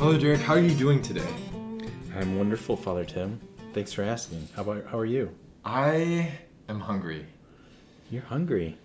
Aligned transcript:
Father 0.00 0.16
Derek, 0.16 0.40
how 0.40 0.54
are 0.54 0.60
you 0.60 0.74
doing 0.74 1.02
today? 1.02 1.28
I'm 2.16 2.38
wonderful, 2.38 2.74
Father 2.74 3.04
Tim. 3.04 3.38
Thanks 3.74 3.92
for 3.92 4.02
asking. 4.02 4.48
How 4.56 4.62
about 4.62 4.86
how 4.86 4.98
are 4.98 5.04
you? 5.04 5.28
I 5.62 6.38
am 6.70 6.80
hungry. 6.80 7.26
You're 8.10 8.22
hungry. 8.22 8.78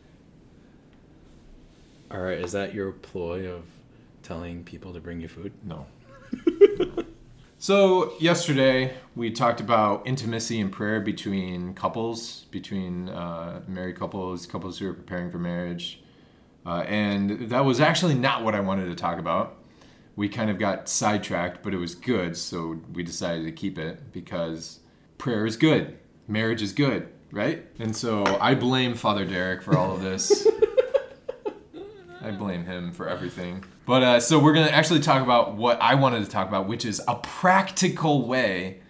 All 2.12 2.20
right, 2.20 2.38
is 2.38 2.52
that 2.52 2.74
your 2.74 2.92
ploy 2.92 3.48
of 3.50 3.64
telling 4.24 4.66
people 4.66 4.92
to 4.92 5.00
bring 5.00 5.22
you 5.22 5.30
food? 5.30 5.54
No. 5.64 5.86
so, 7.60 8.12
yesterday 8.20 8.94
we 9.16 9.32
talked 9.32 9.62
about 9.62 10.06
intimacy 10.06 10.60
and 10.60 10.70
prayer 10.70 11.00
between 11.00 11.76
couples, 11.76 12.44
between 12.52 13.08
uh, 13.08 13.62
married 13.70 13.98
couples, 13.98 14.46
couples 14.46 14.80
who 14.80 14.90
are 14.90 14.94
preparing 14.94 15.32
for 15.32 15.40
marriage. 15.40 16.04
Uh, 16.66 16.84
and 16.90 17.50
that 17.52 17.64
was 17.64 17.80
actually 17.80 18.16
not 18.16 18.44
what 18.44 18.54
I 18.54 18.60
wanted 18.60 18.88
to 18.88 18.96
talk 18.96 19.18
about. 19.18 19.60
We 20.16 20.30
kind 20.30 20.50
of 20.50 20.58
got 20.58 20.88
sidetracked, 20.88 21.62
but 21.62 21.74
it 21.74 21.78
was 21.78 21.96
good, 21.96 22.38
so 22.38 22.80
we 22.94 23.04
decided 23.04 23.44
to 23.46 23.52
keep 23.52 23.78
it 23.78 24.14
because 24.14 24.80
prayer 25.18 25.46
is 25.46 25.58
good, 25.58 25.98
marriage 26.28 26.62
is 26.62 26.72
good, 26.72 27.10
right? 27.32 27.66
And 27.80 27.96
so 27.96 28.24
I 28.40 28.56
blame 28.56 28.96
Father 28.96 29.26
Derek 29.26 29.62
for 29.62 29.78
all 29.78 29.94
of 29.94 30.02
this. 30.02 30.48
I 32.22 32.32
blame 32.32 32.66
him 32.66 32.92
for 32.92 33.08
everything. 33.08 33.64
But 33.86 34.04
uh, 34.04 34.20
so 34.20 34.40
we're 34.40 34.54
going 34.54 34.68
to 34.68 34.74
actually 34.74 35.02
talk 35.02 35.22
about 35.22 35.56
what 35.56 35.80
I 35.82 35.94
wanted 35.96 36.24
to 36.24 36.30
talk 36.30 36.48
about, 36.48 36.68
which 36.68 36.86
is 36.86 37.00
a 37.08 37.16
practical 37.16 38.28
way 38.28 38.82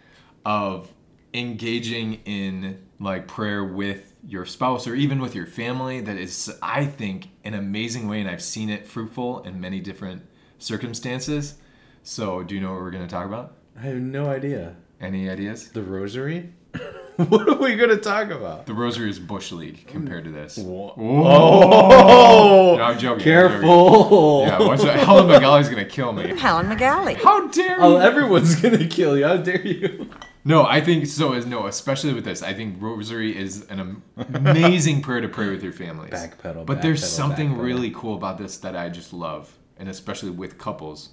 of 0.46 0.90
engaging 1.34 2.22
in 2.26 2.82
like 3.00 3.28
prayer 3.28 3.64
with 3.64 4.14
your 4.26 4.46
spouse 4.46 4.88
or 4.88 4.96
even 4.96 5.20
with 5.20 5.36
your 5.36 5.46
family 5.46 6.00
that 6.02 6.18
is 6.18 6.58
I 6.62 6.86
think 6.86 7.28
an 7.44 7.54
amazing 7.54 8.08
way 8.08 8.22
and 8.22 8.30
I've 8.30 8.42
seen 8.42 8.70
it 8.70 8.88
fruitful 8.88 9.44
in 9.44 9.60
many 9.60 9.82
different 9.82 10.24
circumstances. 10.60 11.56
So, 12.04 12.44
do 12.44 12.56
you 12.56 12.62
know 12.62 12.72
what 12.74 12.82
we're 12.82 12.92
going 12.92 13.06
to 13.06 13.10
talk 13.10 13.26
about? 13.26 13.56
I 13.78 13.82
have 13.82 13.98
no 13.98 14.28
idea. 14.28 14.76
Any 15.02 15.30
ideas? 15.30 15.70
The 15.70 15.82
rosary? 15.84 16.54
what 17.16 17.48
are 17.48 17.56
we 17.56 17.76
going 17.76 17.90
to 17.90 17.98
talk 17.98 18.30
about? 18.30 18.66
The 18.66 18.74
rosary 18.74 19.10
is 19.10 19.20
bush 19.20 19.52
league 19.52 19.88
compared 19.88 20.26
to 20.26 20.32
this. 20.32 20.58
Oh, 20.60 20.94
No, 20.98 22.82
I'm 22.82 22.98
joking. 23.00 23.10
I'm 23.10 23.20
careful. 23.20 24.46
joking. 24.46 24.66
Yeah, 24.66 24.68
watch 24.68 24.80
out. 24.82 25.00
Helen 25.00 25.28
Magali's 25.28 25.70
going 25.70 25.84
to 25.84 25.90
kill 25.90 26.14
me. 26.14 26.28
Helen 26.40 26.68
McGalley. 26.68 27.16
How 27.16 27.48
dare 27.48 27.78
oh, 27.80 27.90
you? 27.92 27.96
Oh, 27.96 28.00
everyone's 28.00 28.56
going 28.62 28.78
to 28.78 28.88
kill 28.88 29.18
you. 29.18 29.26
How 29.26 29.38
dare 29.38 29.66
you? 29.66 30.10
No, 30.44 30.66
I 30.66 30.80
think 30.82 31.08
so. 31.08 31.34
Is 31.34 31.46
no, 31.46 31.66
especially 31.68 32.14
with 32.14 32.24
this. 32.26 32.44
I 32.44 32.54
think 32.54 32.78
rosary 32.80 33.36
is 33.36 33.66
an 33.70 33.80
am- 33.80 34.04
amazing 34.18 35.02
prayer 35.02 35.22
to 35.22 35.28
pray 35.28 35.50
with 35.50 35.64
your 35.64 35.74
families. 35.74 36.12
Backpedal, 36.12 36.66
but 36.68 36.82
there's 36.84 37.02
backpedal, 37.02 37.06
something 37.08 37.50
backpedal. 37.56 37.64
really 37.64 37.92
cool 37.92 38.16
about 38.16 38.38
this 38.38 38.58
that 38.60 38.76
I 38.76 38.90
just 38.90 39.12
love, 39.12 39.52
and 39.78 39.90
especially 39.90 40.30
with 40.30 40.58
couples. 40.58 41.10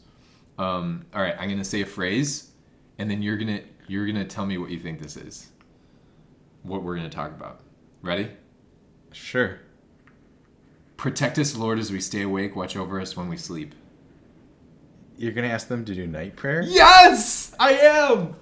Um, 0.58 1.06
all 1.14 1.22
right, 1.22 1.34
I'm 1.38 1.48
gonna 1.48 1.64
say 1.64 1.80
a 1.80 1.86
phrase, 1.86 2.50
and 2.98 3.10
then 3.10 3.22
you're 3.22 3.36
gonna 3.36 3.60
you're 3.88 4.06
gonna 4.06 4.24
tell 4.24 4.46
me 4.46 4.58
what 4.58 4.70
you 4.70 4.78
think 4.78 5.00
this 5.00 5.16
is. 5.16 5.50
What 6.62 6.83
we're 6.83 6.96
gonna 6.96 7.08
talk 7.10 7.30
about. 7.30 7.60
Ready? 8.02 8.30
Sure. 9.12 9.58
Protect 10.96 11.38
us, 11.38 11.56
Lord, 11.56 11.78
as 11.78 11.90
we 11.90 12.00
stay 12.00 12.22
awake. 12.22 12.55
Watch 12.55 12.77
over 12.77 13.00
us 13.00 13.16
when 13.16 13.28
we 13.28 13.36
sleep. 13.36 13.74
You're 15.16 15.33
going 15.33 15.46
to 15.46 15.52
ask 15.52 15.68
them 15.68 15.84
to 15.84 15.94
do 15.94 16.06
night 16.06 16.36
prayer? 16.36 16.62
Yes, 16.62 17.55
I 17.58 17.72
am. 17.72 18.34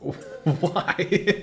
Why? 0.60 1.42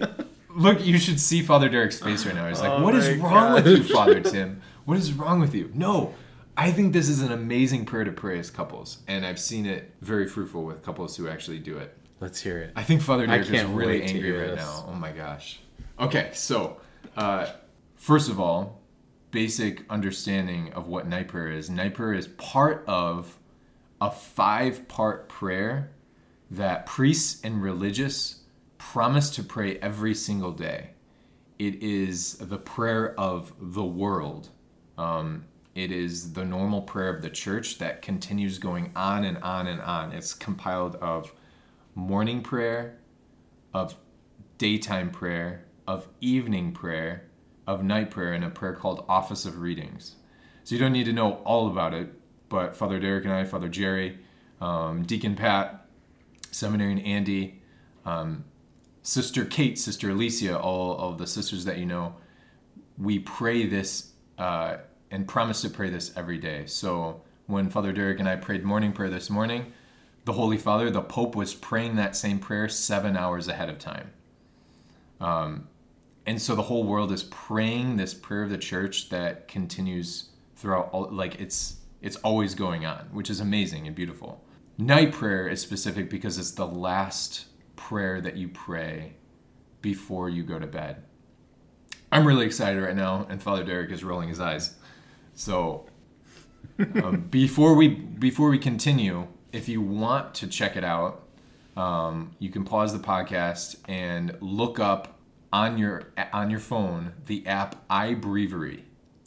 Look, 0.49 0.85
you 0.85 0.97
should 0.97 1.19
see 1.19 1.41
Father 1.41 1.69
Derek's 1.69 1.99
face 1.99 2.25
right 2.25 2.35
now. 2.35 2.47
He's 2.47 2.59
like, 2.59 2.71
Oh 2.71 2.83
"What 2.83 2.95
is 2.95 3.17
wrong 3.17 3.53
with 3.53 3.67
you. 3.67 3.83
Father 3.83 4.19
Tim? 4.19 4.61
What 4.85 4.97
is 4.97 5.13
wrong 5.13 5.39
with 5.39 5.53
you?" 5.53 5.71
No, 5.73 6.13
I 6.57 6.71
think 6.71 6.93
this 6.93 7.09
is 7.09 7.21
an 7.21 7.31
amazing 7.31 7.85
prayer 7.85 8.03
to 8.03 8.11
pray 8.11 8.37
as 8.39 8.49
couples, 8.49 8.99
and 9.07 9.25
I've 9.25 9.39
seen 9.39 9.65
it 9.65 9.93
very 10.01 10.27
fruitful 10.27 10.63
with 10.63 10.83
couples 10.83 11.15
who 11.15 11.27
actually 11.27 11.59
do 11.59 11.77
it. 11.77 11.97
Let's 12.19 12.41
hear 12.41 12.59
it. 12.59 12.73
I 12.75 12.83
think 12.83 13.01
Father 13.01 13.25
Derek 13.25 13.49
is 13.49 13.63
really 13.65 14.03
angry 14.03 14.31
right 14.31 14.51
this. 14.51 14.59
now. 14.59 14.85
Oh 14.87 14.93
my 14.93 15.11
gosh. 15.11 15.59
Okay, 15.99 16.29
so 16.33 16.77
uh, 17.17 17.47
first 17.95 18.29
of 18.29 18.39
all, 18.39 18.81
basic 19.31 19.83
understanding 19.89 20.71
of 20.73 20.87
what 20.87 21.07
night 21.07 21.29
prayer 21.29 21.51
is. 21.51 21.69
Night 21.69 21.93
prayer 21.93 22.13
is 22.13 22.27
part 22.27 22.83
of 22.87 23.37
a 23.99 24.11
five-part 24.11 25.29
prayer 25.29 25.91
that 26.49 26.85
priests 26.85 27.41
and 27.43 27.63
religious 27.63 28.41
promise 28.77 29.29
to 29.31 29.43
pray 29.43 29.77
every 29.77 30.13
single 30.13 30.51
day. 30.51 30.89
It 31.57 31.81
is 31.81 32.33
the 32.37 32.57
prayer 32.57 33.17
of 33.19 33.53
the 33.59 33.85
world. 33.85 34.49
Um, 34.97 35.45
it 35.73 35.91
is 35.91 36.33
the 36.33 36.43
normal 36.43 36.81
prayer 36.81 37.13
of 37.13 37.21
the 37.21 37.29
church 37.29 37.77
that 37.77 38.01
continues 38.01 38.57
going 38.57 38.91
on 38.95 39.23
and 39.23 39.37
on 39.37 39.67
and 39.67 39.81
on. 39.81 40.11
It's 40.11 40.33
compiled 40.33 40.95
of 40.97 41.33
morning 41.95 42.41
prayer, 42.41 42.97
of 43.73 43.95
daytime 44.57 45.11
prayer, 45.11 45.65
of 45.87 46.07
evening 46.19 46.73
prayer, 46.73 47.23
of 47.65 47.83
night 47.83 48.11
prayer, 48.11 48.33
and 48.33 48.43
a 48.43 48.49
prayer 48.49 48.73
called 48.73 49.05
Office 49.07 49.45
of 49.45 49.59
Readings. 49.59 50.15
So 50.63 50.75
you 50.75 50.81
don't 50.81 50.93
need 50.93 51.05
to 51.05 51.13
know 51.13 51.35
all 51.45 51.67
about 51.67 51.93
it, 51.93 52.13
but 52.49 52.75
Father 52.75 52.99
Derek 52.99 53.23
and 53.23 53.33
I, 53.33 53.45
Father 53.45 53.69
Jerry, 53.69 54.19
um, 54.59 55.03
Deacon 55.03 55.35
Pat, 55.35 55.85
Seminarian 56.51 56.99
Andy, 56.99 57.61
um, 58.05 58.43
Sister 59.03 59.45
Kate, 59.45 59.79
Sister 59.79 60.11
Alicia, 60.11 60.59
all 60.59 60.97
of 60.97 61.17
the 61.17 61.25
sisters 61.25 61.65
that 61.65 61.77
you 61.77 61.85
know, 61.85 62.15
we 62.97 63.19
pray 63.19 63.65
this 63.65 64.11
uh, 64.37 64.77
and 65.11 65.27
promise 65.27 65.61
to 65.61 65.69
pray 65.69 65.89
this 65.89 66.11
every 66.15 66.37
day. 66.37 66.65
So 66.65 67.21
when 67.45 67.69
Father 67.69 67.91
Derek 67.91 68.19
and 68.19 68.27
I 68.27 68.37
prayed 68.37 68.63
morning 68.63 68.93
prayer 68.93 69.09
this 69.09 69.29
morning, 69.29 69.73
the 70.25 70.33
Holy 70.33 70.57
Father, 70.57 70.89
the 70.89 71.01
Pope, 71.01 71.35
was 71.35 71.53
praying 71.53 71.97
that 71.97 72.15
same 72.15 72.39
prayer 72.39 72.69
seven 72.69 73.17
hours 73.17 73.47
ahead 73.47 73.69
of 73.69 73.77
time. 73.77 74.11
Um, 75.19 75.67
and 76.25 76.41
so 76.41 76.55
the 76.55 76.63
whole 76.63 76.83
world 76.83 77.11
is 77.11 77.23
praying 77.23 77.97
this 77.97 78.13
prayer 78.13 78.43
of 78.43 78.49
the 78.49 78.57
church 78.57 79.09
that 79.09 79.47
continues 79.47 80.29
throughout 80.55 80.89
all 80.91 81.09
like 81.11 81.39
it's 81.39 81.77
it's 82.01 82.15
always 82.17 82.53
going 82.53 82.85
on 82.85 83.07
which 83.11 83.29
is 83.29 83.39
amazing 83.39 83.87
and 83.87 83.95
beautiful 83.95 84.43
night 84.77 85.11
prayer 85.11 85.47
is 85.47 85.61
specific 85.61 86.09
because 86.09 86.37
it's 86.37 86.51
the 86.51 86.67
last 86.67 87.45
prayer 87.75 88.21
that 88.21 88.37
you 88.37 88.47
pray 88.47 89.13
before 89.81 90.29
you 90.29 90.43
go 90.43 90.59
to 90.59 90.67
bed 90.67 91.03
i'm 92.11 92.27
really 92.27 92.45
excited 92.45 92.81
right 92.81 92.95
now 92.95 93.25
and 93.29 93.41
father 93.41 93.63
derek 93.63 93.91
is 93.91 94.03
rolling 94.03 94.29
his 94.29 94.39
eyes 94.39 94.75
so 95.33 95.85
um, 97.03 97.27
before 97.29 97.75
we 97.75 97.87
before 97.87 98.49
we 98.49 98.57
continue 98.57 99.27
if 99.51 99.67
you 99.67 99.81
want 99.81 100.33
to 100.33 100.47
check 100.47 100.75
it 100.75 100.83
out 100.83 101.23
um, 101.77 102.35
you 102.39 102.49
can 102.49 102.65
pause 102.65 102.93
the 102.93 102.99
podcast 102.99 103.77
and 103.87 104.37
look 104.41 104.79
up 104.79 105.19
on 105.53 105.77
your 105.77 106.03
on 106.33 106.49
your 106.49 106.59
phone 106.59 107.13
the 107.25 107.45
app 107.47 107.87
iBreviary, 107.89 108.81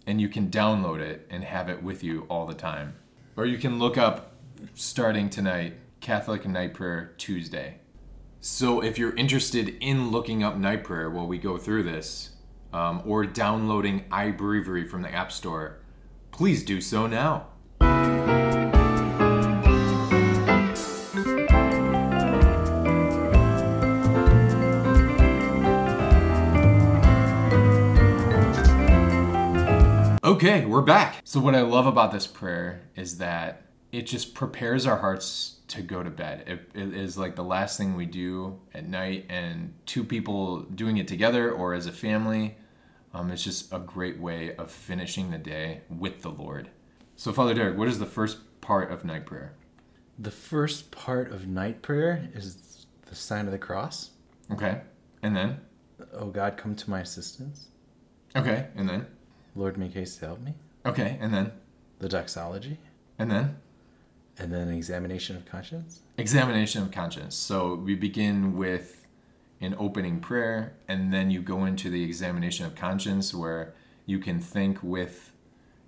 and 0.07 0.21
you 0.21 0.29
can 0.29 0.51
download 0.51 1.01
it 1.01 1.27
and 1.31 1.45
have 1.45 1.69
it 1.69 1.83
with 1.83 2.03
you 2.03 2.27
all 2.29 2.47
the 2.47 2.55
time. 2.55 2.95
Or 3.37 3.47
you 3.47 3.59
can 3.59 3.79
look 3.79 3.99
up 3.99 4.33
starting 4.75 5.29
tonight 5.29 5.75
Catholic 6.01 6.47
Night 6.47 6.75
Prayer 6.75 7.13
Tuesday. 7.19 7.79
So 8.41 8.83
if 8.83 8.99
you're 8.99 9.17
interested 9.17 9.77
in 9.81 10.11
looking 10.11 10.43
up 10.43 10.57
night 10.57 10.85
prayer 10.85 11.09
while 11.09 11.27
we 11.27 11.39
go 11.39 11.57
through 11.57 11.85
this, 11.85 12.31
um, 12.75 13.03
or 13.07 13.25
downloading 13.25 14.05
iBreviary 14.11 14.89
from 14.89 15.01
the 15.01 15.11
App 15.11 15.33
Store, 15.33 15.79
please 16.35 16.65
do 16.65 16.81
so 16.81 17.07
now. 17.07 17.47
Okay, 30.25 30.65
we're 30.65 30.83
back. 30.83 31.21
So, 31.23 31.39
what 31.39 31.55
I 31.55 31.61
love 31.61 31.87
about 31.87 32.11
this 32.11 32.27
prayer 32.27 32.83
is 32.97 33.19
that 33.19 33.63
it 33.93 34.03
just 34.03 34.35
prepares 34.35 34.87
our 34.87 34.97
hearts 34.97 35.61
to 35.69 35.83
go 35.83 36.03
to 36.03 36.11
bed. 36.11 36.49
It, 36.49 36.69
it 36.75 36.95
is 36.95 37.17
like 37.17 37.37
the 37.37 37.45
last 37.45 37.79
thing 37.79 37.95
we 37.95 38.07
do 38.07 38.59
at 38.75 38.89
night, 38.89 39.27
and 39.29 39.75
two 39.87 40.03
people 40.03 40.63
doing 40.63 40.97
it 40.97 41.07
together 41.07 41.53
or 41.53 41.75
as 41.75 41.87
a 41.87 41.93
family, 41.93 42.57
um, 43.15 43.31
it's 43.31 43.45
just 43.45 43.73
a 43.73 43.79
great 43.79 44.19
way 44.19 44.55
of 44.57 44.71
finishing 44.71 45.31
the 45.31 45.39
day 45.39 45.83
with 45.89 46.23
the 46.23 46.31
Lord. 46.31 46.71
So, 47.17 47.33
Father 47.33 47.55
Derek, 47.55 47.79
what 47.79 47.87
is 47.87 48.01
the 48.01 48.07
first 48.07 48.61
part 48.61 48.91
of 48.91 49.05
night 49.05 49.25
prayer? 49.25 49.53
The 50.19 50.33
first 50.33 50.91
part 50.91 51.31
of 51.31 51.47
night 51.47 51.81
prayer 51.81 52.29
is 52.35 52.87
the 53.07 53.15
sign 53.15 53.47
of 53.47 53.53
the 53.53 53.59
cross. 53.59 54.11
Okay, 54.51 54.81
and 55.23 55.37
then? 55.37 55.61
Oh 56.13 56.27
God, 56.27 56.57
come 56.57 56.75
to 56.75 56.91
my 56.91 57.01
assistance. 57.01 57.69
Okay, 58.37 58.67
and 58.75 58.89
then? 58.89 59.07
Lord, 59.55 59.79
make 59.79 59.95
haste 59.95 60.19
to 60.19 60.27
help 60.27 60.41
me. 60.41 60.55
Okay, 60.85 61.17
and 61.21 61.33
then? 61.33 61.53
The 62.01 62.09
doxology. 62.09 62.79
And 63.19 63.31
then? 63.31 63.57
And 64.39 64.53
then 64.53 64.69
examination 64.69 65.37
of 65.37 65.47
conscience. 65.47 66.01
Examination 66.19 66.83
of 66.83 66.91
conscience. 66.91 67.37
So 67.37 67.77
we 67.77 67.95
begin 67.95 68.57
with 68.57 69.04
an 69.65 69.75
opening 69.79 70.21
prayer, 70.21 70.77
and 70.89 71.13
then 71.13 71.31
you 71.31 71.41
go 71.41 71.65
into 71.65 71.91
the 71.91 72.05
examination 72.05 72.67
of 72.67 72.75
conscience 72.75 73.35
where 73.35 73.75
you 74.07 74.19
can 74.19 74.41
think 74.41 74.83
with 74.83 75.33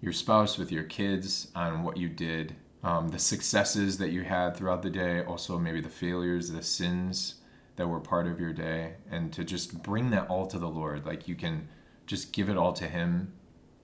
your 0.01 0.13
spouse, 0.13 0.59
with 0.59 0.73
your 0.73 0.85
kids, 0.85 1.51
on 1.55 1.83
what 1.83 1.97
you 1.97 2.09
did 2.09 2.57
um, 2.87 3.09
the 3.09 3.19
successes 3.19 3.99
that 3.99 4.11
you 4.11 4.23
had 4.23 4.57
throughout 4.57 4.83
the 4.83 4.91
day, 4.91 5.21
also 5.21 5.59
maybe 5.59 5.81
the 5.81 5.89
failures, 5.89 6.53
the 6.53 6.63
sins 6.63 7.35
that 7.75 7.89
were 7.89 7.99
part 7.99 8.29
of 8.29 8.39
your 8.39 8.53
day, 8.53 8.95
and 9.11 9.33
to 9.33 9.43
just 9.43 9.83
bring 9.83 10.11
that 10.11 10.29
all 10.29 10.47
to 10.47 10.57
the 10.57 10.69
Lord. 10.69 11.05
Like 11.05 11.27
you 11.27 11.35
can 11.35 11.69
just 12.07 12.33
give 12.33 12.49
it 12.49 12.57
all 12.57 12.73
to 12.75 12.85
Him 12.85 13.33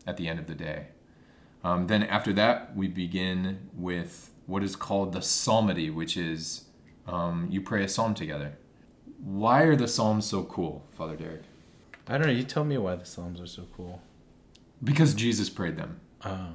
at 0.06 0.18
the 0.18 0.28
end 0.28 0.38
of 0.38 0.46
the 0.46 0.54
day. 0.54 0.86
Um, 1.64 1.88
then 1.88 2.04
after 2.04 2.32
that, 2.34 2.76
we 2.76 2.86
begin 2.86 3.70
with 3.74 4.30
what 4.46 4.62
is 4.62 4.76
called 4.76 5.12
the 5.12 5.20
psalmody, 5.20 5.90
which 5.90 6.16
is 6.16 6.66
um, 7.08 7.48
you 7.50 7.60
pray 7.60 7.82
a 7.82 7.88
psalm 7.88 8.14
together. 8.14 8.56
Why 9.22 9.62
are 9.62 9.76
the 9.76 9.88
psalms 9.88 10.26
so 10.26 10.42
cool, 10.44 10.84
Father 10.92 11.16
Derek? 11.16 11.42
I 12.08 12.18
don't 12.18 12.26
know. 12.26 12.32
You 12.32 12.42
tell 12.42 12.64
me 12.64 12.76
why 12.78 12.96
the 12.96 13.06
Psalms 13.06 13.40
are 13.40 13.46
so 13.46 13.66
cool. 13.76 14.02
Because 14.82 15.14
Jesus 15.14 15.48
prayed 15.48 15.76
them. 15.76 16.00
Oh, 16.24 16.48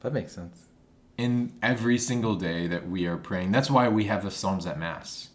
that 0.00 0.12
makes 0.12 0.32
sense. 0.32 0.66
In 1.18 1.52
every 1.62 1.98
single 1.98 2.34
day 2.34 2.66
that 2.66 2.88
we 2.88 3.06
are 3.06 3.18
praying, 3.18 3.52
that's 3.52 3.70
why 3.70 3.88
we 3.88 4.04
have 4.04 4.24
the 4.24 4.30
Psalms 4.30 4.66
at 4.66 4.78
Mass. 4.78 5.28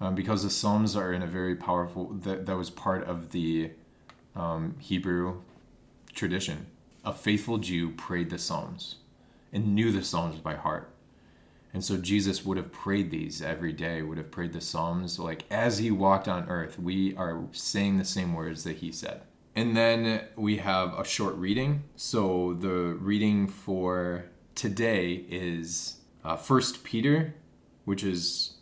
Um, 0.00 0.14
because 0.14 0.42
the 0.42 0.50
Psalms 0.50 0.94
are 0.94 1.12
in 1.12 1.22
a 1.22 1.26
very 1.26 1.56
powerful, 1.56 2.12
that, 2.22 2.46
that 2.46 2.56
was 2.56 2.70
part 2.70 3.04
of 3.04 3.30
the 3.30 3.70
um, 4.36 4.76
Hebrew 4.78 5.40
tradition. 6.14 6.66
A 7.04 7.12
faithful 7.12 7.58
Jew 7.58 7.90
prayed 7.90 8.30
the 8.30 8.38
Psalms 8.38 8.96
and 9.52 9.74
knew 9.74 9.90
the 9.90 10.04
Psalms 10.04 10.38
by 10.38 10.54
heart. 10.54 10.90
And 11.76 11.84
so 11.84 11.98
Jesus 11.98 12.42
would 12.42 12.56
have 12.56 12.72
prayed 12.72 13.10
these 13.10 13.42
every 13.42 13.74
day, 13.74 14.00
would 14.00 14.16
have 14.16 14.30
prayed 14.30 14.54
the 14.54 14.62
Psalms. 14.62 15.18
Like 15.18 15.44
as 15.50 15.76
he 15.76 15.90
walked 15.90 16.26
on 16.26 16.48
earth, 16.48 16.78
we 16.78 17.14
are 17.16 17.44
saying 17.52 17.98
the 17.98 18.04
same 18.06 18.32
words 18.32 18.64
that 18.64 18.78
he 18.78 18.90
said. 18.90 19.20
And 19.54 19.76
then 19.76 20.22
we 20.36 20.56
have 20.56 20.98
a 20.98 21.04
short 21.04 21.34
reading. 21.34 21.82
So 21.94 22.56
the 22.58 22.96
reading 22.98 23.46
for 23.46 24.24
today 24.54 25.26
is 25.28 25.96
uh, 26.24 26.36
First 26.36 26.82
Peter, 26.82 27.34
which 27.84 28.02
is 28.02 28.54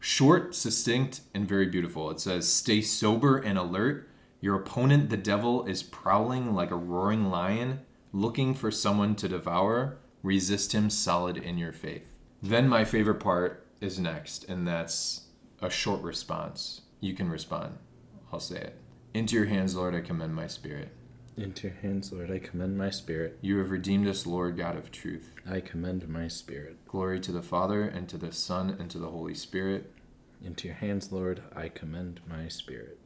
short, 0.00 0.54
succinct, 0.54 1.20
and 1.34 1.46
very 1.46 1.66
beautiful. 1.66 2.10
It 2.10 2.20
says, 2.20 2.50
Stay 2.50 2.80
sober 2.80 3.36
and 3.36 3.58
alert. 3.58 4.08
Your 4.40 4.56
opponent, 4.56 5.10
the 5.10 5.18
devil, 5.18 5.66
is 5.66 5.82
prowling 5.82 6.54
like 6.54 6.70
a 6.70 6.76
roaring 6.76 7.28
lion, 7.28 7.80
looking 8.14 8.54
for 8.54 8.70
someone 8.70 9.14
to 9.16 9.28
devour. 9.28 9.98
Resist 10.22 10.72
him 10.72 10.88
solid 10.88 11.36
in 11.36 11.58
your 11.58 11.74
faith. 11.74 12.14
Then 12.42 12.68
my 12.68 12.84
favorite 12.84 13.20
part 13.20 13.66
is 13.80 13.98
next, 13.98 14.44
and 14.44 14.66
that's 14.66 15.22
a 15.60 15.70
short 15.70 16.02
response. 16.02 16.82
You 17.00 17.14
can 17.14 17.30
respond. 17.30 17.78
I'll 18.32 18.40
say 18.40 18.58
it. 18.60 18.78
Into 19.14 19.36
your 19.36 19.46
hands, 19.46 19.74
Lord, 19.74 19.94
I 19.94 20.00
commend 20.00 20.34
my 20.34 20.46
spirit. 20.46 20.88
Into 21.36 21.68
your 21.68 21.76
hands, 21.76 22.12
Lord, 22.12 22.30
I 22.30 22.38
commend 22.38 22.78
my 22.78 22.90
spirit. 22.90 23.38
You 23.40 23.58
have 23.58 23.70
redeemed 23.70 24.08
us, 24.08 24.26
Lord 24.26 24.56
God 24.56 24.76
of 24.76 24.90
truth. 24.90 25.32
I 25.48 25.60
commend 25.60 26.08
my 26.08 26.28
spirit. 26.28 26.76
Glory 26.86 27.20
to 27.20 27.32
the 27.32 27.42
Father, 27.42 27.82
and 27.82 28.08
to 28.08 28.18
the 28.18 28.32
Son, 28.32 28.76
and 28.78 28.90
to 28.90 28.98
the 28.98 29.10
Holy 29.10 29.34
Spirit. 29.34 29.92
Into 30.42 30.68
your 30.68 30.76
hands, 30.76 31.12
Lord, 31.12 31.42
I 31.54 31.68
commend 31.68 32.20
my 32.26 32.48
spirit. 32.48 32.98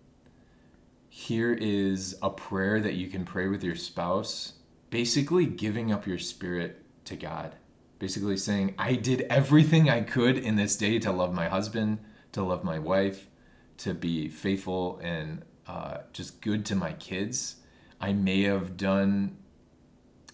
Here 1.09 1.53
is 1.53 2.17
a 2.23 2.31
prayer 2.31 2.81
that 2.81 2.95
you 2.95 3.09
can 3.09 3.25
pray 3.25 3.49
with 3.49 3.65
your 3.65 3.75
spouse, 3.75 4.55
basically 4.91 5.47
giving 5.47 5.93
up 5.93 6.07
your 6.07 6.19
spirit 6.19 6.83
to 7.07 7.17
God. 7.17 7.57
Basically 8.01 8.37
saying, 8.37 8.75
I 8.79 8.95
did 8.95 9.21
everything 9.31 9.89
I 9.89 10.01
could 10.01 10.37
in 10.37 10.57
this 10.57 10.75
day 10.75 10.99
to 10.99 11.13
love 11.13 11.33
my 11.33 11.49
husband, 11.49 11.99
to 12.33 12.43
love 12.43 12.65
my 12.65 12.79
wife, 12.79 13.29
to 13.77 13.95
be 13.95 14.29
faithful 14.29 14.99
and 15.03 15.45
uh, 15.69 15.99
just 16.13 16.41
good 16.41 16.67
to 16.67 16.75
my 16.75 16.95
kids. 16.95 17.57
I 18.01 18.13
may 18.13 18.43
have 18.43 18.77
done 18.77 19.37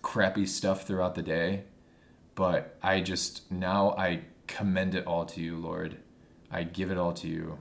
crappy 0.00 0.46
stuff 0.46 0.86
throughout 0.86 1.16
the 1.16 1.22
day, 1.22 1.64
but 2.36 2.78
I 2.82 3.00
just 3.00 3.50
now 3.50 3.90
I 3.98 4.22
commend 4.46 4.94
it 4.94 5.06
all 5.06 5.26
to 5.26 5.40
you, 5.40 5.56
Lord. 5.56 5.98
I 6.50 6.62
give 6.62 6.90
it 6.90 6.98
all 6.98 7.12
to 7.14 7.28
you. 7.28 7.58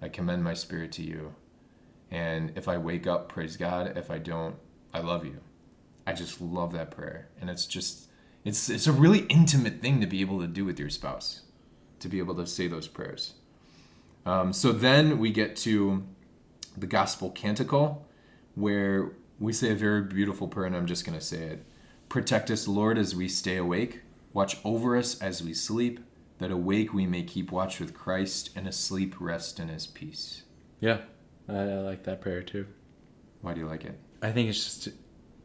I 0.00 0.08
commend 0.08 0.44
my 0.44 0.54
spirit 0.54 0.92
to 0.92 1.02
you. 1.02 1.34
And 2.10 2.52
if 2.56 2.68
I 2.68 2.78
wake 2.78 3.06
up, 3.06 3.28
praise 3.28 3.56
God. 3.56 3.98
If 3.98 4.10
I 4.10 4.18
don't, 4.18 4.54
I 4.94 5.00
love 5.00 5.24
you. 5.24 5.40
I 6.06 6.12
just 6.12 6.40
love 6.40 6.72
that 6.72 6.92
prayer. 6.92 7.28
And 7.40 7.50
it's 7.50 7.66
just 7.66 8.07
it's 8.44 8.68
it's 8.68 8.86
a 8.86 8.92
really 8.92 9.20
intimate 9.28 9.80
thing 9.80 10.00
to 10.00 10.06
be 10.06 10.20
able 10.20 10.40
to 10.40 10.46
do 10.46 10.64
with 10.64 10.78
your 10.78 10.90
spouse, 10.90 11.42
to 12.00 12.08
be 12.08 12.18
able 12.18 12.34
to 12.36 12.46
say 12.46 12.66
those 12.66 12.88
prayers. 12.88 13.34
Um, 14.24 14.52
so 14.52 14.72
then 14.72 15.18
we 15.18 15.30
get 15.30 15.56
to 15.56 16.04
the 16.76 16.86
gospel 16.86 17.30
canticle, 17.30 18.06
where 18.54 19.12
we 19.38 19.52
say 19.52 19.72
a 19.72 19.74
very 19.74 20.02
beautiful 20.02 20.48
prayer, 20.48 20.66
and 20.66 20.76
I'm 20.76 20.86
just 20.86 21.04
going 21.04 21.18
to 21.18 21.24
say 21.24 21.42
it. 21.42 21.64
Protect 22.08 22.50
us, 22.50 22.66
Lord, 22.66 22.98
as 22.98 23.14
we 23.14 23.28
stay 23.28 23.56
awake. 23.56 24.00
Watch 24.32 24.58
over 24.64 24.96
us 24.96 25.20
as 25.20 25.42
we 25.42 25.54
sleep, 25.54 26.00
that 26.38 26.50
awake 26.50 26.92
we 26.92 27.06
may 27.06 27.22
keep 27.22 27.50
watch 27.50 27.80
with 27.80 27.94
Christ, 27.94 28.50
and 28.54 28.68
asleep 28.68 29.16
rest 29.18 29.58
in 29.58 29.68
his 29.68 29.86
peace. 29.86 30.42
Yeah, 30.80 30.98
I, 31.48 31.54
I 31.54 31.78
like 31.78 32.04
that 32.04 32.20
prayer 32.20 32.42
too. 32.42 32.66
Why 33.40 33.54
do 33.54 33.60
you 33.60 33.66
like 33.66 33.84
it? 33.84 33.98
I 34.20 34.32
think 34.32 34.48
it's 34.48 34.62
just 34.62 34.88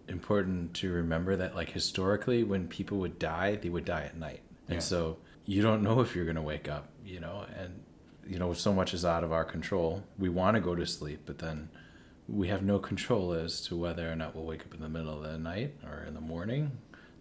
important 0.08 0.74
to 0.76 0.92
remember 0.92 1.36
that, 1.36 1.56
like, 1.56 1.70
historically, 1.70 2.44
when 2.44 2.68
people 2.68 2.98
would 3.00 3.20
die, 3.20 3.56
they 3.56 3.70
would 3.70 3.86
die 3.86 4.04
at 4.04 4.18
night. 4.18 4.42
And 4.68 4.76
Yeah. 4.76 4.82
so 4.82 5.18
you 5.46 5.62
don't 5.62 5.84
know 5.84 6.00
if 6.02 6.16
you're 6.16 6.26
going 6.26 6.36
to 6.36 6.42
wake 6.42 6.70
up, 6.70 6.90
you 7.06 7.20
know, 7.20 7.46
and, 7.58 7.84
you 8.28 8.40
know, 8.40 8.54
so 8.54 8.74
much 8.74 8.94
is 8.94 9.04
out 9.06 9.24
of 9.24 9.32
our 9.32 9.44
control. 9.46 10.04
We 10.18 10.30
want 10.30 10.56
to 10.56 10.62
go 10.62 10.76
to 10.76 10.86
sleep, 10.86 11.22
but 11.26 11.40
then 11.40 11.70
we 12.28 12.48
have 12.48 12.64
no 12.64 12.80
control 12.80 13.34
as 13.34 13.62
to 13.62 13.76
whether 13.76 14.10
or 14.12 14.16
not 14.16 14.36
we'll 14.36 14.46
wake 14.46 14.62
up 14.62 14.74
in 14.74 14.82
the 14.82 14.90
middle 14.90 15.18
of 15.18 15.30
the 15.30 15.38
night 15.38 15.76
or 15.86 16.04
in 16.08 16.14
the 16.14 16.22
morning 16.22 16.72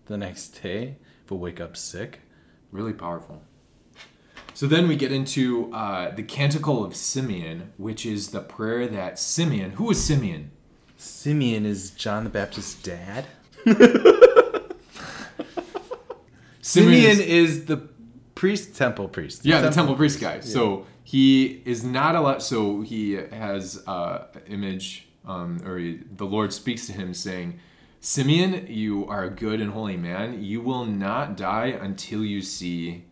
the 0.07 0.17
next 0.17 0.63
day. 0.63 0.97
If 1.25 1.31
we'll 1.31 1.41
wake 1.41 1.61
up 1.61 1.77
sick. 1.77 2.21
Really 2.71 2.93
powerful. 2.93 3.43
So 4.55 4.67
then 4.67 4.87
we 4.87 4.97
get 4.97 5.13
into 5.13 5.73
uh, 5.73 6.15
the 6.15 6.23
Canticle 6.23 6.85
of 6.85 6.95
Simeon, 6.95 7.73
which 7.79 8.05
is 8.05 8.29
the 8.29 8.41
prayer 8.41 8.87
that 8.87 9.19
Simeon, 9.19 9.73
who 9.73 9.85
was 9.85 10.03
Simeon? 10.05 10.51
Simeon 11.03 11.67
is 11.67 11.91
John 11.91 12.25
the 12.25 12.31
Baptist's 12.31 12.75
dad. 12.83 13.25
Simeon 16.61 17.11
is- 17.11 17.21
is 17.21 17.65
the 17.67 17.89
priest, 18.35 18.77
temple 18.77 19.09
priest. 19.09 19.45
Yeah, 19.45 19.61
the 19.61 19.71
temple 19.71 19.97
priest 19.97 20.21
guy. 20.21 20.41
So 20.41 20.87
he 21.03 21.61
is 21.65 21.83
not 21.85 22.15
allowed. 22.15 22.43
So 22.43 22.83
he 22.83 23.13
has 23.15 23.83
uh, 23.87 24.27
an 24.35 24.43
image, 24.49 25.09
um, 25.27 25.61
or 25.67 25.79
he, 25.79 26.01
the 26.17 26.25
Lord 26.25 26.53
speaks 26.53 26.87
to 26.87 26.93
him 26.93 27.15
saying, 27.15 27.59
"Simeon, 28.01 28.67
you 28.69 29.07
are 29.09 29.25
a 29.25 29.31
good 29.31 29.61
and 29.61 29.73
holy 29.73 29.97
man. 29.97 30.43
You 30.43 30.61
will 30.61 30.85
not 30.85 31.37
die 31.37 31.67
until 31.81 32.25
you 32.25 32.43
see 32.43 33.05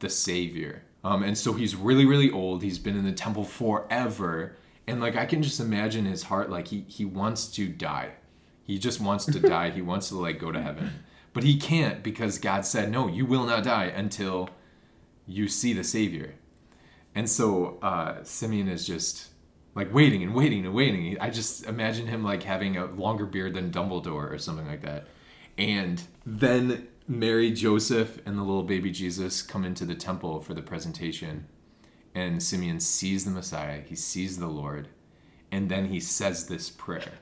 the 0.00 0.10
Savior." 0.10 0.82
Um, 1.04 1.22
and 1.22 1.38
so 1.38 1.54
he's 1.54 1.74
really, 1.74 2.04
really 2.04 2.30
old. 2.30 2.62
He's 2.62 2.78
been 2.78 2.96
in 2.96 3.04
the 3.04 3.12
temple 3.12 3.44
forever, 3.44 4.56
and 4.88 5.00
like 5.00 5.16
I 5.16 5.26
can 5.26 5.42
just 5.42 5.60
imagine 5.60 6.04
his 6.04 6.24
heart. 6.24 6.50
Like 6.50 6.68
he 6.68 6.84
he 6.88 7.04
wants 7.04 7.46
to 7.52 7.68
die. 7.68 8.12
He 8.64 8.78
just 8.78 9.00
wants 9.00 9.26
to 9.26 9.40
die. 9.56 9.70
He 9.70 9.82
wants 9.82 10.08
to 10.08 10.16
like 10.18 10.38
go 10.38 10.50
to 10.50 10.60
heaven, 10.60 11.04
but 11.32 11.44
he 11.44 11.58
can't 11.58 12.02
because 12.02 12.38
God 12.38 12.64
said, 12.64 12.90
"No, 12.90 13.08
you 13.08 13.26
will 13.26 13.44
not 13.44 13.64
die 13.64 13.86
until." 13.86 14.50
you 15.28 15.46
see 15.46 15.74
the 15.74 15.84
Savior. 15.84 16.34
And 17.14 17.28
so 17.28 17.78
uh, 17.82 18.24
Simeon 18.24 18.68
is 18.68 18.86
just 18.86 19.28
like 19.74 19.92
waiting 19.92 20.22
and 20.22 20.34
waiting 20.34 20.64
and 20.64 20.74
waiting. 20.74 21.16
I 21.20 21.30
just 21.30 21.66
imagine 21.66 22.06
him 22.06 22.24
like 22.24 22.42
having 22.42 22.76
a 22.76 22.86
longer 22.86 23.26
beard 23.26 23.54
than 23.54 23.70
Dumbledore 23.70 24.32
or 24.32 24.38
something 24.38 24.66
like 24.66 24.82
that. 24.82 25.06
And 25.58 26.02
then 26.24 26.88
Mary, 27.06 27.50
Joseph, 27.50 28.18
and 28.26 28.38
the 28.38 28.42
little 28.42 28.62
baby 28.62 28.90
Jesus 28.90 29.42
come 29.42 29.64
into 29.64 29.84
the 29.84 29.94
temple 29.94 30.40
for 30.40 30.54
the 30.54 30.62
presentation. 30.62 31.46
And 32.14 32.42
Simeon 32.42 32.80
sees 32.80 33.24
the 33.24 33.30
Messiah, 33.30 33.80
he 33.80 33.94
sees 33.94 34.38
the 34.38 34.48
Lord, 34.48 34.88
and 35.52 35.68
then 35.68 35.86
he 35.86 36.00
says 36.00 36.46
this 36.46 36.70
prayer. 36.70 37.12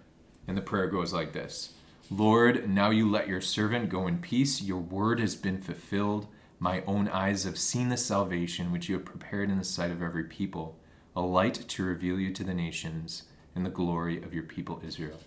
And 0.48 0.56
the 0.56 0.62
prayer 0.62 0.86
goes 0.86 1.12
like 1.12 1.32
this 1.32 1.74
Lord, 2.10 2.68
now 2.68 2.90
you 2.90 3.10
let 3.10 3.28
your 3.28 3.40
servant 3.40 3.88
go 3.88 4.06
in 4.06 4.18
peace. 4.18 4.62
Your 4.62 4.78
word 4.78 5.18
has 5.20 5.34
been 5.34 5.60
fulfilled. 5.60 6.28
My 6.58 6.82
own 6.86 7.08
eyes 7.08 7.44
have 7.44 7.58
seen 7.58 7.88
the 7.88 7.96
salvation 7.96 8.72
which 8.72 8.88
you 8.88 8.94
have 8.94 9.04
prepared 9.04 9.50
in 9.50 9.58
the 9.58 9.64
sight 9.64 9.90
of 9.90 10.02
every 10.02 10.24
people, 10.24 10.78
a 11.14 11.20
light 11.20 11.54
to 11.68 11.84
reveal 11.84 12.18
you 12.18 12.32
to 12.32 12.44
the 12.44 12.54
nations 12.54 13.24
and 13.54 13.66
the 13.66 13.70
glory 13.70 14.22
of 14.22 14.32
your 14.32 14.44
people 14.44 14.80
Israel. 14.86 15.18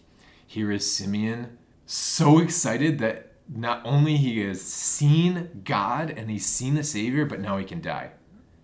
Here 0.47 0.71
is 0.71 0.91
Simeon, 0.91 1.57
so 1.85 2.39
excited 2.39 2.97
that 2.99 3.33
not 3.53 3.81
only 3.85 4.15
he 4.15 4.39
has 4.41 4.61
seen 4.61 5.61
God 5.63 6.09
and 6.09 6.29
he's 6.29 6.45
seen 6.45 6.75
the 6.75 6.83
Savior, 6.83 7.25
but 7.25 7.39
now 7.39 7.57
he 7.57 7.65
can 7.65 7.81
die. 7.81 8.11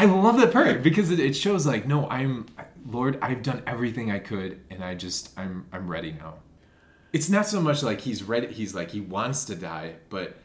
I 0.00 0.06
love 0.06 0.38
that 0.38 0.50
part 0.50 0.82
because 0.82 1.10
it, 1.10 1.20
it 1.20 1.34
shows 1.34 1.66
like, 1.66 1.86
no, 1.86 2.08
I'm 2.08 2.46
Lord, 2.86 3.18
I've 3.20 3.42
done 3.42 3.62
everything 3.66 4.10
I 4.10 4.18
could, 4.18 4.58
and 4.70 4.82
I 4.82 4.94
just 4.94 5.38
I'm 5.38 5.66
I'm 5.74 5.88
ready 5.88 6.12
now. 6.12 6.36
It's 7.12 7.28
not 7.28 7.46
so 7.46 7.60
much 7.60 7.82
like 7.82 8.00
he's 8.00 8.22
ready. 8.22 8.46
He's 8.46 8.74
like 8.74 8.92
he 8.92 9.02
wants 9.02 9.44
to 9.44 9.54
die, 9.54 9.96
but 10.08 10.38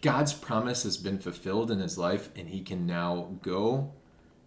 God's 0.00 0.32
promise 0.32 0.84
has 0.84 0.96
been 0.96 1.18
fulfilled 1.18 1.70
in 1.70 1.80
his 1.80 1.98
life, 1.98 2.30
and 2.34 2.48
he 2.48 2.62
can 2.62 2.86
now 2.86 3.36
go 3.42 3.92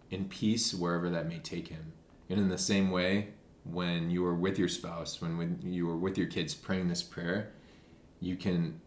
in 0.09 0.25
peace 0.25 0.73
wherever 0.73 1.07
that 1.11 1.27
may 1.27 1.37
take 1.37 1.67
him. 1.67 1.93
And 2.27 2.39
in 2.39 2.49
the 2.49 2.57
same 2.57 2.89
way, 2.89 3.27
when 3.63 4.09
you 4.09 4.25
are 4.25 4.33
with 4.33 4.57
your 4.57 4.69
spouse, 4.69 5.21
when, 5.21 5.37
when 5.37 5.59
you 5.61 5.87
are 5.87 5.97
with 5.97 6.17
your 6.17 6.27
kids 6.27 6.55
praying 6.55 6.87
this 6.87 7.03
prayer, 7.03 7.51
you 8.19 8.35
can 8.37 8.81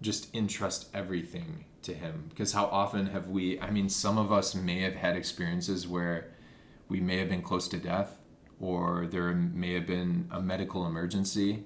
just 0.00 0.34
entrust 0.34 0.88
everything 0.94 1.64
to 1.82 1.94
him. 1.94 2.26
Because 2.28 2.52
how 2.52 2.66
often 2.66 3.06
have 3.06 3.28
we 3.28 3.60
i 3.60 3.70
mean 3.70 3.88
some 3.88 4.18
of 4.18 4.32
us 4.32 4.54
may 4.54 4.80
have 4.80 4.94
had 4.94 5.16
experiences 5.16 5.86
where 5.86 6.32
we 6.88 7.00
may 7.00 7.18
have 7.18 7.28
been 7.28 7.42
close 7.42 7.68
to 7.68 7.78
death 7.78 8.16
or 8.60 9.06
there 9.06 9.32
may 9.32 9.74
have 9.74 9.86
been 9.86 10.28
a 10.30 10.40
medical 10.40 10.86
emergency 10.86 11.64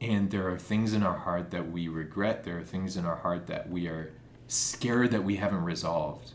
and 0.00 0.30
there 0.30 0.48
are 0.48 0.58
things 0.58 0.94
in 0.94 1.02
our 1.02 1.18
heart 1.18 1.50
that 1.50 1.70
we 1.70 1.88
regret 1.88 2.44
there 2.44 2.58
are 2.58 2.64
things 2.64 2.96
in 2.96 3.04
our 3.04 3.16
heart 3.16 3.46
that 3.48 3.68
we 3.68 3.86
are 3.86 4.12
scared 4.50 5.12
that 5.12 5.22
we 5.22 5.36
haven't 5.36 5.62
resolved. 5.62 6.32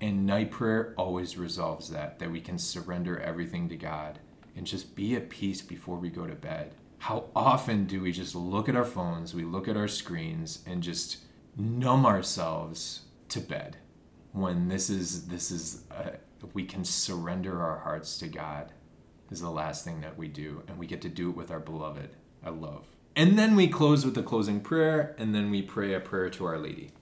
And 0.00 0.26
night 0.26 0.50
prayer 0.50 0.94
always 0.96 1.36
resolves 1.36 1.90
that 1.90 2.18
that 2.18 2.30
we 2.30 2.40
can 2.40 2.58
surrender 2.58 3.18
everything 3.18 3.68
to 3.68 3.76
god 3.76 4.20
and 4.56 4.66
just 4.66 4.94
be 4.94 5.16
at 5.16 5.28
peace 5.28 5.60
before 5.60 5.96
we 5.96 6.08
go 6.08 6.26
to 6.26 6.34
bed 6.34 6.72
how 6.98 7.24
often 7.34 7.84
do 7.84 8.00
we 8.00 8.12
just 8.12 8.34
look 8.34 8.68
at 8.68 8.76
our 8.76 8.84
phones 8.84 9.34
we 9.34 9.44
look 9.44 9.68
at 9.68 9.76
our 9.76 9.88
screens 9.88 10.62
and 10.66 10.82
just 10.82 11.18
numb 11.56 12.06
ourselves 12.06 13.02
to 13.28 13.40
bed 13.40 13.76
when 14.32 14.68
this 14.68 14.90
is 14.90 15.26
this 15.26 15.50
is 15.50 15.84
uh, 15.90 16.10
we 16.54 16.64
can 16.64 16.84
surrender 16.84 17.60
our 17.60 17.78
hearts 17.78 18.18
to 18.18 18.28
God 18.28 18.72
is 19.30 19.40
the 19.40 19.50
last 19.50 19.84
thing 19.84 20.00
that 20.00 20.16
we 20.16 20.28
do 20.28 20.62
and 20.68 20.78
we 20.78 20.86
get 20.86 21.02
to 21.02 21.08
do 21.08 21.30
it 21.30 21.36
with 21.36 21.50
our 21.50 21.60
beloved 21.60 22.10
I 22.44 22.50
love. 22.50 22.86
And 23.16 23.38
then 23.38 23.56
we 23.56 23.66
close 23.66 24.04
with 24.04 24.14
the 24.14 24.22
closing 24.22 24.60
prayer 24.60 25.16
and 25.18 25.34
then 25.34 25.50
we 25.50 25.62
pray 25.62 25.94
a 25.94 26.00
prayer 26.00 26.30
to 26.30 26.44
our 26.44 26.58
lady. 26.58 26.92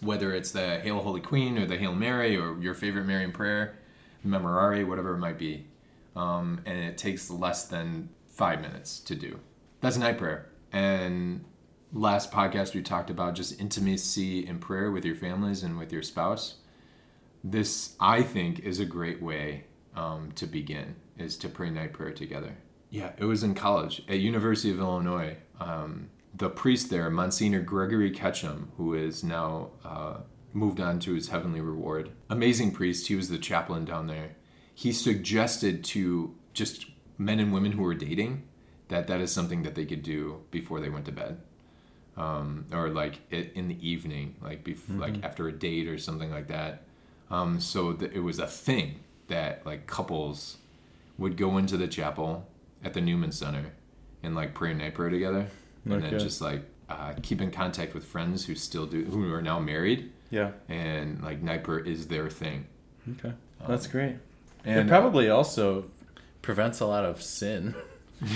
Whether 0.00 0.32
it's 0.32 0.50
the 0.50 0.80
Hail 0.80 1.00
Holy 1.00 1.22
Queen 1.22 1.56
or 1.56 1.64
the 1.64 1.78
Hail 1.78 1.94
Mary 1.94 2.36
or 2.36 2.60
your 2.60 2.74
favorite 2.74 3.06
Marian 3.06 3.32
prayer 3.32 3.78
Memorare 4.26 4.86
whatever 4.86 5.14
it 5.14 5.18
might 5.18 5.38
be 5.38 5.66
um, 6.14 6.60
and 6.66 6.78
it 6.78 6.98
takes 6.98 7.30
less 7.30 7.66
than 7.66 8.08
five 8.36 8.60
minutes 8.60 9.00
to 9.00 9.14
do. 9.14 9.40
That's 9.80 9.96
night 9.96 10.18
prayer. 10.18 10.46
And 10.70 11.44
last 11.92 12.30
podcast 12.30 12.74
we 12.74 12.82
talked 12.82 13.08
about 13.08 13.34
just 13.34 13.58
intimacy 13.58 14.46
in 14.46 14.58
prayer 14.58 14.90
with 14.90 15.06
your 15.06 15.16
families 15.16 15.62
and 15.62 15.78
with 15.78 15.90
your 15.92 16.02
spouse. 16.02 16.56
This 17.42 17.94
i 17.98 18.22
think 18.22 18.58
is 18.60 18.78
a 18.78 18.84
great 18.84 19.22
way 19.22 19.64
um, 19.94 20.32
to 20.32 20.46
begin 20.46 20.96
is 21.16 21.36
to 21.38 21.48
pray 21.48 21.70
night 21.70 21.94
prayer 21.94 22.12
together. 22.12 22.56
Yeah. 22.90 23.12
It 23.16 23.24
was 23.24 23.42
in 23.42 23.54
college 23.54 24.02
at 24.08 24.18
university 24.18 24.70
of 24.70 24.80
illinois. 24.80 25.38
Um, 25.58 26.10
the 26.34 26.50
priest 26.50 26.90
there 26.90 27.08
monsignor 27.08 27.62
gregory 27.62 28.10
ketchum 28.10 28.70
who 28.76 28.92
is 28.92 29.24
now 29.24 29.70
uh, 29.82 30.18
moved 30.52 30.80
on 30.80 31.00
to 31.00 31.14
his 31.14 31.28
heavenly 31.28 31.62
reward. 31.62 32.10
Amazing 32.28 32.72
priest. 32.72 33.08
He 33.08 33.14
was 33.14 33.30
the 33.30 33.38
chaplain 33.38 33.86
down 33.86 34.08
there. 34.08 34.36
He 34.74 34.92
suggested 34.92 35.82
to 35.84 36.34
just 36.52 36.86
men 37.18 37.40
and 37.40 37.52
women 37.52 37.72
who 37.72 37.82
were 37.82 37.94
dating 37.94 38.42
that 38.88 39.06
that 39.06 39.20
is 39.20 39.32
something 39.32 39.62
that 39.62 39.74
they 39.74 39.84
could 39.84 40.02
do 40.02 40.42
before 40.50 40.80
they 40.80 40.88
went 40.88 41.04
to 41.06 41.12
bed 41.12 41.38
um, 42.16 42.64
or 42.72 42.88
like 42.88 43.20
in 43.30 43.68
the 43.68 43.88
evening, 43.88 44.36
like 44.40 44.64
bef- 44.64 44.78
mm-hmm. 44.78 45.00
like 45.00 45.22
after 45.22 45.48
a 45.48 45.52
date 45.52 45.86
or 45.86 45.98
something 45.98 46.30
like 46.30 46.48
that. 46.48 46.82
Um, 47.30 47.60
so 47.60 47.92
th- 47.92 48.12
it 48.12 48.20
was 48.20 48.38
a 48.38 48.46
thing 48.46 49.00
that 49.28 49.64
like 49.66 49.86
couples 49.86 50.58
would 51.18 51.36
go 51.36 51.58
into 51.58 51.76
the 51.76 51.88
chapel 51.88 52.46
at 52.84 52.94
the 52.94 53.00
Newman 53.00 53.32
Center 53.32 53.72
and 54.22 54.34
like 54.34 54.54
pray 54.54 54.72
night 54.72 54.94
prayer 54.94 55.10
together, 55.10 55.46
and 55.84 55.94
okay. 55.94 56.10
then 56.10 56.18
just 56.18 56.40
like 56.40 56.62
uh, 56.88 57.14
keep 57.22 57.40
in 57.40 57.50
contact 57.50 57.94
with 57.94 58.04
friends 58.04 58.46
who 58.46 58.54
still 58.54 58.86
do 58.86 59.04
who 59.04 59.32
are 59.32 59.42
now 59.42 59.58
married. 59.58 60.10
Yeah, 60.30 60.52
and 60.68 61.22
like 61.22 61.42
night 61.42 61.64
prayer 61.64 61.80
is 61.80 62.08
their 62.08 62.30
thing. 62.30 62.66
Okay, 63.18 63.34
that's 63.68 63.86
um, 63.86 63.92
great. 63.92 64.16
And 64.64 64.80
it 64.80 64.88
probably 64.88 65.28
also 65.28 65.84
prevents 66.46 66.78
a 66.78 66.86
lot 66.86 67.04
of 67.04 67.20
sin. 67.20 67.74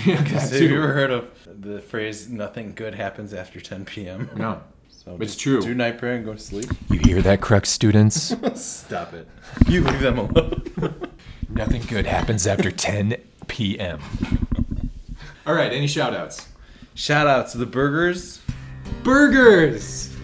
Yeah, 0.05 0.17
have 0.17 0.53
you 0.53 0.77
ever 0.77 0.93
heard 0.93 1.09
of 1.09 1.25
the 1.59 1.81
phrase 1.81 2.29
"nothing 2.29 2.75
good 2.75 2.93
happens 2.93 3.33
after 3.33 3.59
10 3.59 3.85
p.m"? 3.85 4.29
No. 4.35 4.61
So 5.03 5.17
it's 5.19 5.35
true. 5.35 5.59
Do 5.59 5.73
night 5.73 5.97
prayer 5.97 6.13
and 6.13 6.23
go 6.23 6.33
to 6.33 6.39
sleep. 6.39 6.69
You 6.91 6.99
hear 6.99 7.23
that, 7.23 7.41
Crux 7.41 7.71
students? 7.71 8.35
Stop 8.61 9.15
it. 9.15 9.27
You 9.67 9.81
leave 9.83 9.99
them 9.99 10.19
alone. 10.19 10.61
Nothing 11.49 11.81
good 11.81 12.05
happens 12.05 12.45
after 12.45 12.69
10 12.69 13.15
p.m. 13.47 13.99
All 15.47 15.55
right, 15.55 15.73
any 15.73 15.87
shout 15.87 16.13
outs? 16.13 16.47
Shout 16.93 17.25
out 17.25 17.49
to 17.49 17.57
the 17.57 17.65
burgers. 17.65 18.41
Burgers! 19.03 20.15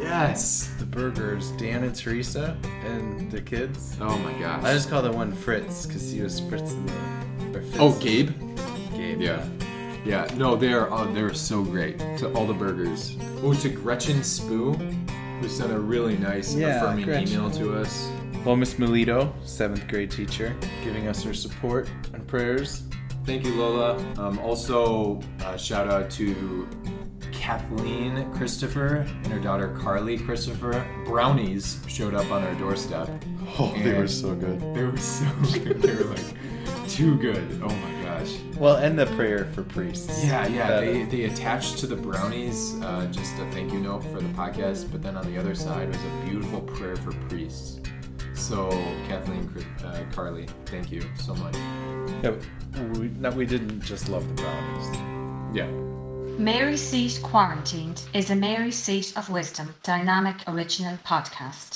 Yes. 0.00 0.68
The 0.80 0.86
burgers, 0.86 1.52
Dan 1.52 1.84
and 1.84 1.94
Teresa 1.94 2.56
and 2.84 3.30
the 3.30 3.40
kids. 3.40 3.96
Oh 4.00 4.18
my 4.18 4.32
gosh. 4.40 4.64
I 4.64 4.72
just 4.72 4.90
call 4.90 5.02
the 5.02 5.12
one 5.12 5.32
Fritz 5.32 5.86
because 5.86 6.10
he 6.10 6.20
was 6.22 6.40
Fritz 6.40 6.72
in 6.72 6.86
the. 6.86 7.13
Oh, 7.78 7.98
Gabe? 8.00 8.30
Gabe. 8.96 9.20
Yeah. 9.20 9.46
Yeah, 10.04 10.28
no, 10.36 10.54
they 10.54 10.72
are 10.74 10.92
uh, 10.92 11.10
they're 11.12 11.32
so 11.32 11.64
great 11.64 11.98
to 12.18 12.30
all 12.34 12.46
the 12.46 12.52
burgers. 12.52 13.16
Oh, 13.42 13.54
to 13.54 13.70
Gretchen 13.70 14.18
Spoo, 14.18 14.76
who 15.40 15.48
sent 15.48 15.72
a 15.72 15.78
really 15.78 16.18
nice 16.18 16.54
yeah, 16.54 16.76
affirming 16.76 17.06
Gretchen. 17.06 17.28
email 17.28 17.50
to 17.52 17.74
us. 17.74 18.10
Well, 18.44 18.56
Miss 18.56 18.78
Melito, 18.78 19.32
seventh 19.44 19.88
grade 19.88 20.10
teacher, 20.10 20.54
giving 20.84 21.08
us 21.08 21.22
her 21.22 21.32
support 21.32 21.88
and 22.12 22.26
prayers. 22.26 22.82
Thank 23.24 23.46
you, 23.46 23.54
Lola. 23.54 23.96
Um, 24.18 24.38
also, 24.40 25.22
uh, 25.40 25.56
shout 25.56 25.88
out 25.88 26.10
to 26.10 26.68
Kathleen 27.32 28.30
Christopher 28.32 29.06
and 29.06 29.26
her 29.28 29.38
daughter 29.38 29.68
Carly 29.80 30.18
Christopher. 30.18 30.86
Brownies 31.06 31.80
showed 31.88 32.14
up 32.14 32.30
on 32.30 32.42
our 32.42 32.54
doorstep. 32.56 33.08
Oh, 33.58 33.74
they 33.82 33.94
were 33.94 34.08
so 34.08 34.34
good. 34.34 34.60
They 34.74 34.82
were 34.84 34.96
so 34.98 35.24
good. 35.54 35.80
they 35.80 35.94
were 35.94 36.04
like 36.10 36.33
too 36.94 37.16
good. 37.18 37.60
Oh 37.62 37.68
my 37.68 38.02
gosh. 38.02 38.36
Well, 38.56 38.76
and 38.76 38.96
the 38.96 39.06
prayer 39.06 39.46
for 39.46 39.64
priests. 39.64 40.24
Yeah, 40.24 40.46
yeah. 40.46 40.80
They, 40.80 41.02
they 41.04 41.24
attached 41.24 41.78
to 41.78 41.86
the 41.88 41.96
brownies 41.96 42.80
uh, 42.82 43.06
just 43.06 43.34
a 43.38 43.50
thank 43.50 43.72
you 43.72 43.80
note 43.80 44.04
for 44.04 44.20
the 44.20 44.28
podcast, 44.28 44.90
but 44.92 45.02
then 45.02 45.16
on 45.16 45.26
the 45.26 45.36
other 45.36 45.54
side 45.56 45.88
was 45.88 45.96
a 45.96 46.26
beautiful 46.26 46.60
prayer 46.60 46.96
for 46.96 47.12
priests. 47.28 47.80
So, 48.34 48.70
Kathleen, 49.08 49.50
uh, 49.84 50.04
Carly, 50.12 50.46
thank 50.66 50.92
you 50.92 51.02
so 51.16 51.34
much. 51.34 51.56
Yeah, 52.22 52.34
we, 52.92 53.08
no, 53.08 53.30
we 53.30 53.46
didn't 53.46 53.80
just 53.80 54.08
love 54.08 54.26
the 54.28 54.34
brownies. 54.34 55.56
Yeah. 55.56 55.66
Mary 56.38 56.76
Seat 56.76 57.20
Quarantined 57.22 58.02
is 58.12 58.30
a 58.30 58.36
Mary 58.36 58.72
Seat 58.72 59.12
of 59.16 59.30
Wisdom 59.30 59.72
dynamic 59.82 60.36
original 60.48 60.96
podcast. 61.06 61.70